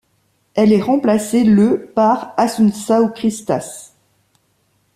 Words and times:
Elle 0.55 0.73
est 0.73 0.81
remplacée 0.81 1.43
le 1.43 1.91
par 1.93 2.33
Assunção 2.35 3.07
Cristas. 3.13 3.93